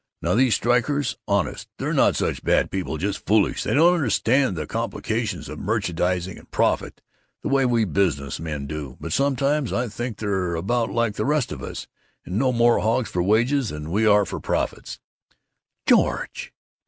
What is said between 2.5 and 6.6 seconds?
people. Just foolish. They don't understand the complications of merchandizing and